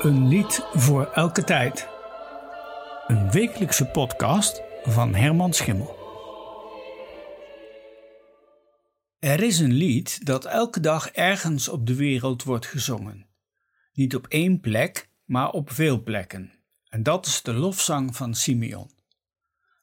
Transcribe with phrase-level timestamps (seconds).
[0.00, 1.88] Een lied voor elke tijd.
[3.06, 5.96] Een wekelijkse podcast van Herman Schimmel.
[9.18, 13.26] Er is een lied dat elke dag ergens op de wereld wordt gezongen.
[13.92, 16.52] Niet op één plek, maar op veel plekken.
[16.88, 18.90] En dat is de lofzang van Simeon.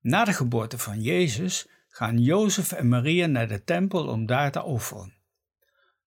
[0.00, 4.62] Na de geboorte van Jezus gaan Jozef en Maria naar de tempel om daar te
[4.62, 5.14] offeren.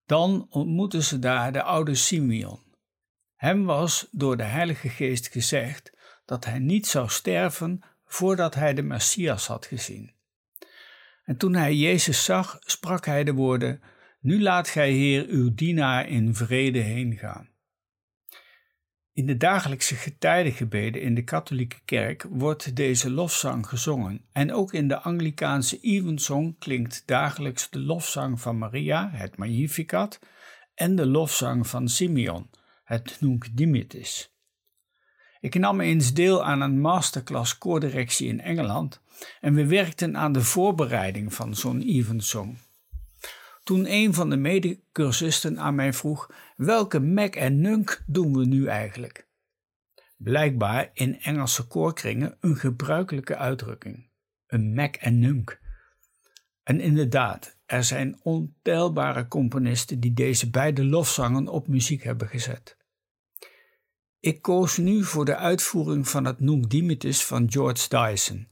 [0.05, 2.71] Dan ontmoeten ze daar de oude Simeon.
[3.43, 5.93] Hem was door de Heilige Geest gezegd
[6.25, 10.11] dat hij niet zou sterven voordat hij de Messias had gezien.
[11.23, 13.81] En toen hij Jezus zag, sprak hij de woorden:
[14.20, 17.49] Nu laat gij, Heer, uw dienaar in vrede heen gaan.
[19.13, 24.87] In de dagelijkse getijdengebeden in de katholieke kerk wordt deze lofzang gezongen en ook in
[24.87, 30.20] de Anglikaanse evensong klinkt dagelijks de lofzang van Maria, het Magnificat,
[30.75, 32.49] en de lofzang van Simeon,
[32.84, 34.34] het Nunc Dimittis.
[35.39, 39.01] Ik nam eens deel aan een masterclass koordirectie in Engeland
[39.40, 42.57] en we werkten aan de voorbereiding van zo'n evensong.
[43.63, 48.67] Toen een van de medecursisten aan mij vroeg: welke Mac en Nunk doen we nu
[48.67, 49.27] eigenlijk?
[50.18, 54.09] Blijkbaar in Engelse koorkringen een gebruikelijke uitdrukking:
[54.47, 55.62] een Mac en Nunk.
[56.63, 62.77] En inderdaad, er zijn ontelbare componisten die deze beide lofzangen op muziek hebben gezet.
[64.19, 68.47] Ik koos nu voor de uitvoering van het Nunc Dimittis van George Dyson.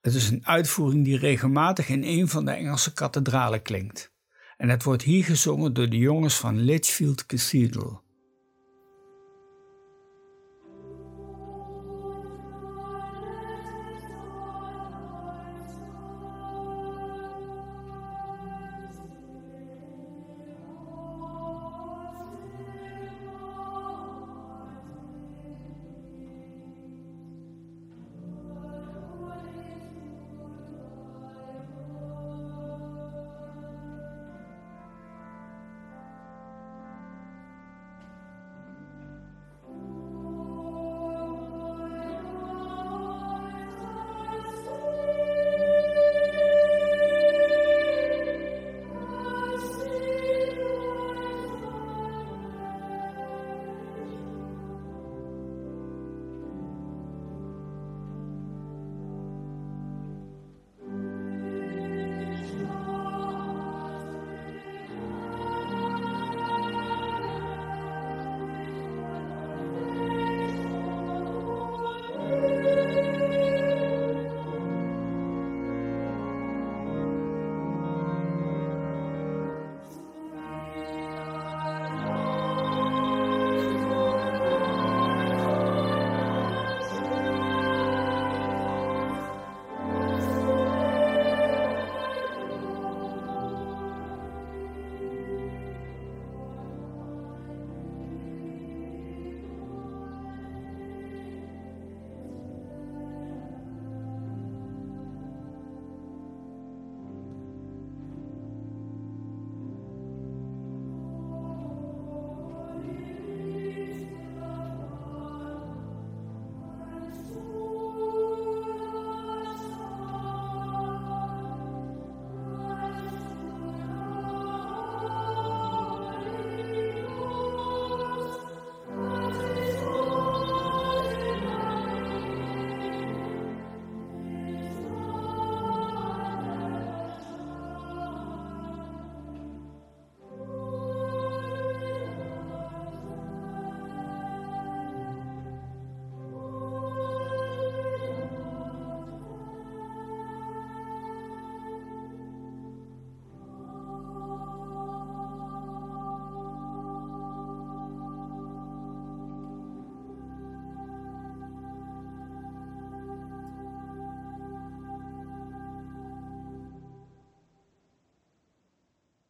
[0.00, 4.12] Het is een uitvoering die regelmatig in een van de Engelse kathedralen klinkt
[4.62, 8.02] en het wordt hier gezongen door de jongens van Litchfield Cathedral.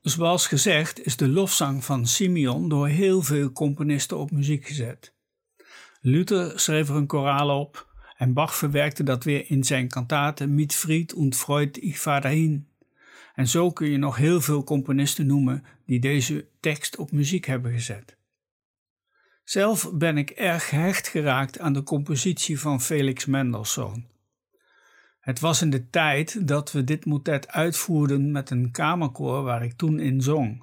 [0.02, 5.14] Zoals gezegd is de lofzang van Simeon door heel veel componisten op muziek gezet.
[6.00, 10.74] Luther schreef er een koraal op en Bach verwerkte dat weer in zijn kantaten Mit
[10.74, 12.68] Fried und Freud ich fahre dahin.
[13.34, 17.72] En zo kun je nog heel veel componisten noemen die deze tekst op muziek hebben
[17.72, 18.16] gezet.
[19.44, 24.11] Zelf ben ik erg gehecht geraakt aan de compositie van Felix Mendelssohn.
[25.22, 29.72] Het was in de tijd dat we dit motet uitvoerden met een kamerkoor waar ik
[29.72, 30.62] toen in zong.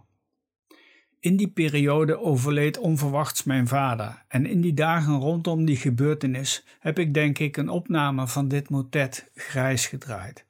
[1.19, 6.99] In die periode overleed onverwachts mijn vader en in die dagen rondom die gebeurtenis heb
[6.99, 10.45] ik denk ik een opname van dit motet grijs gedraaid.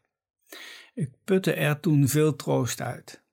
[0.94, 3.24] Ik putte er toen veel troost uit.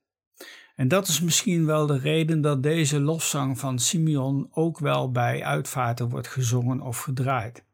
[0.75, 5.45] En dat is misschien wel de reden dat deze lofzang van Simeon ook wel bij
[5.45, 7.65] uitvaarten wordt gezongen of gedraaid.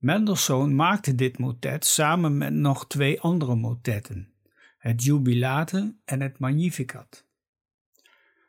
[0.00, 4.32] Mendelssohn maakte dit motet samen met nog twee andere motetten,
[4.78, 7.26] het Jubilate en het Magnificat.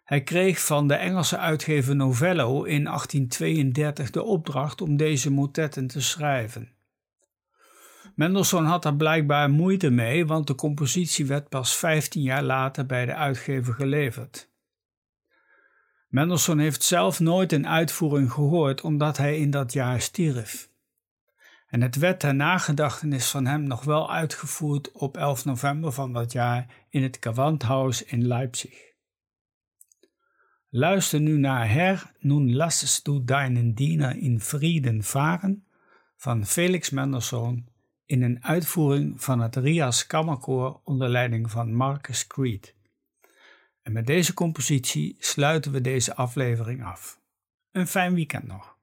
[0.04, 6.02] Hij kreeg van de Engelse uitgever Novello in 1832 de opdracht om deze motetten te
[6.02, 6.72] schrijven.
[8.16, 13.06] Mendelssohn had daar blijkbaar moeite mee, want de compositie werd pas 15 jaar later bij
[13.06, 14.50] de uitgever geleverd.
[16.08, 20.71] Mendelssohn heeft zelf nooit een uitvoering gehoord omdat hij in dat jaar stierf.
[21.72, 26.32] En het werd ter nagedachtenis van hem nog wel uitgevoerd op 11 november van dat
[26.32, 28.90] jaar in het Gewandhaus in Leipzig.
[30.70, 35.66] Luister nu naar Herr, nun lassest du deinen Diener in Frieden varen
[36.18, 37.68] van Felix Mendelssohn
[38.06, 42.76] in een uitvoering van het Rias Kammerkoor onder leiding van Marcus Creed.
[43.82, 47.20] En met deze compositie sluiten we deze aflevering af.
[47.72, 48.80] Een fijn weekend nog.